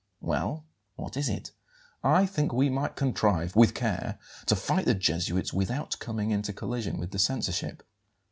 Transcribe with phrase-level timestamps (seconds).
[0.21, 1.51] "Well, what is it?"
[2.03, 6.97] "I think we might contrive, with care, to fight the Jesuits without coming into collision
[6.97, 7.83] with the censorship."